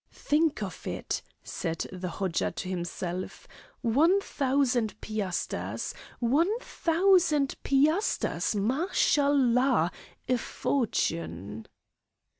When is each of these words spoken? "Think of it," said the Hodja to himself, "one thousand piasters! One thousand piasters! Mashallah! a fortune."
"Think 0.11 0.63
of 0.63 0.87
it," 0.87 1.21
said 1.43 1.85
the 1.93 2.09
Hodja 2.09 2.49
to 2.55 2.67
himself, 2.67 3.47
"one 3.81 4.19
thousand 4.19 4.99
piasters! 4.99 5.93
One 6.19 6.49
thousand 6.59 7.53
piasters! 7.61 8.55
Mashallah! 8.55 9.91
a 10.27 10.37
fortune." 10.39 11.67